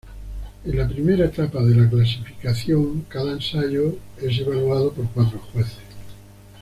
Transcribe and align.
En 0.65 0.75
la 0.79 0.87
primera 0.87 1.25
etapa 1.25 1.61
de 1.61 1.75
la 1.75 1.87
clasificación, 1.87 3.05
cada 3.07 3.33
ensayo 3.33 3.97
es 4.19 4.39
evaluado 4.39 4.91
por 4.93 5.07
cuatro 5.11 5.37
jueces. 5.53 5.77